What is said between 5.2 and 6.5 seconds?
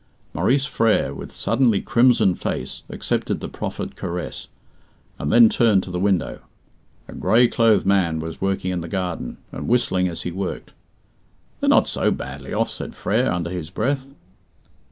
then turned to the window.